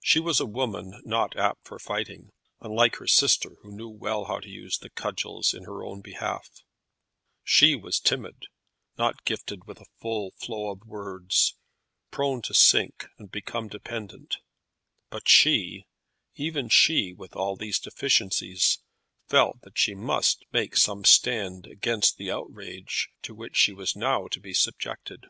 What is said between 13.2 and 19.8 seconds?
become dependent; but she, even she, with all these deficiencies, felt that